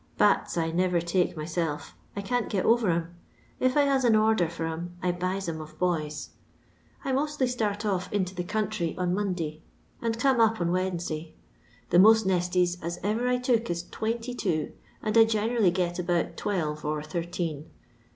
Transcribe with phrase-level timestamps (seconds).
[0.17, 3.13] Bats I never take my self—I can't get over 'em.
[3.59, 6.29] If I has an order for 'era, I buys 'em of boys."
[7.05, 9.21] I mostly start off into the country on Honday
[9.59, 9.59] No.
[9.59, 9.59] XXXI.
[9.59, 9.61] ^^
[10.01, 11.35] and come up on Wednesday.
[11.91, 14.71] The most nesties as ever I took is twenty two,
[15.03, 17.69] and I generally get about twelve or thirteen.